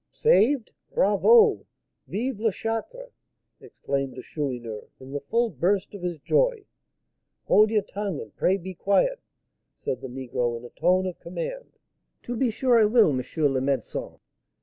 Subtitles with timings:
[0.11, 0.71] "Saved?
[0.95, 1.67] Bravo!
[2.07, 3.11] Vive la Charte!"
[3.59, 6.65] exclaimed the Chourineur, in the full burst of his joy.
[7.45, 8.19] "Hold your tongue!
[8.19, 9.19] and pray be quiet!"
[9.75, 11.77] said the negro, in a tone of command.
[12.23, 13.17] "To be sure I will, M.
[13.17, 13.23] le
[13.61, 14.19] Médécin."